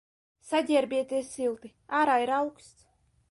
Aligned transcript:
Saģērbieties 0.51 1.29
silti, 1.35 1.71
ārā 1.99 2.15
ir 2.25 2.35
auksts. 2.41 2.89